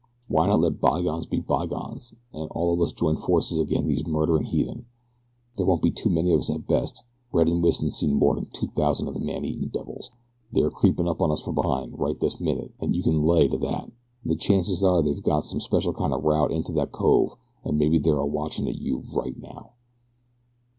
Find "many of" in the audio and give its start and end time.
6.09-6.39